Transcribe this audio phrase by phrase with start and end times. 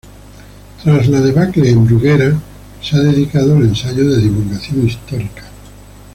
[0.83, 2.33] Tras la debacle de Bruguera,
[2.81, 5.43] se ha dedicado al ensayo de divulgación histórica.